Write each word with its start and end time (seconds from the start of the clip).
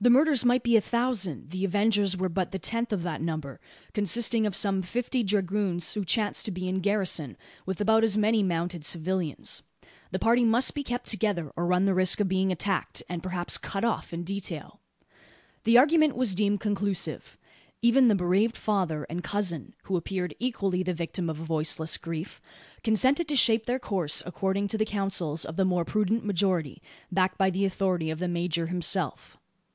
The 0.00 0.10
murderers 0.10 0.44
might 0.44 0.64
be 0.64 0.76
a 0.76 0.80
thousand, 0.80 1.50
the 1.50 1.64
avengers 1.64 2.16
were 2.16 2.28
but 2.28 2.50
the 2.50 2.58
tenth 2.58 2.92
of 2.92 3.04
that 3.04 3.20
number: 3.20 3.60
consisting 3.94 4.46
of 4.46 4.56
some 4.56 4.82
fifty 4.82 5.22
dragoons 5.22 5.92
who 5.94 6.04
chanced 6.04 6.44
to 6.46 6.50
be 6.50 6.66
in 6.66 6.80
garrison, 6.80 7.36
with 7.66 7.80
about 7.80 8.02
as 8.02 8.18
many 8.18 8.42
mounted 8.42 8.84
civilians. 8.84 9.62
The 10.10 10.18
party 10.18 10.44
must 10.44 10.74
be 10.74 10.82
kept 10.82 11.06
together, 11.06 11.52
or 11.54 11.66
run 11.68 11.84
the 11.84 11.94
risk 11.94 12.18
of 12.18 12.26
being 12.26 12.50
attacked, 12.50 13.04
and 13.08 13.22
perhaps 13.22 13.56
cut 13.56 13.84
off, 13.84 14.12
in 14.12 14.24
detail! 14.24 14.80
The 15.62 15.78
argument 15.78 16.16
was 16.16 16.34
deemed 16.34 16.58
conclusive. 16.58 17.38
Even, 17.80 18.08
the 18.08 18.16
bereaved 18.16 18.56
father 18.56 19.06
and 19.08 19.22
cousin, 19.22 19.72
who 19.84 19.96
appeared 19.96 20.34
equally 20.40 20.82
the 20.82 20.92
victim 20.94 21.30
of 21.30 21.38
a 21.38 21.44
voiceless 21.44 21.96
grief 21.96 22.40
consented 22.82 23.28
to 23.28 23.36
shape 23.36 23.66
their 23.66 23.78
course 23.78 24.20
according 24.26 24.66
to 24.66 24.76
the 24.78 24.84
counsels 24.84 25.44
of 25.44 25.54
the 25.54 25.64
more 25.64 25.84
prudent 25.84 26.24
majority, 26.24 26.82
backed 27.12 27.38
by 27.38 27.50
the 27.50 27.64
authority 27.64 28.10
of 28.10 28.18
the 28.18 28.26
major 28.26 28.66
himself. 28.66 29.36